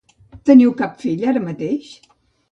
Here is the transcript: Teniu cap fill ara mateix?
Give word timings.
Teniu 0.49 0.71
cap 0.79 0.95
fill 1.03 1.25
ara 1.33 1.43
mateix? 1.49 1.91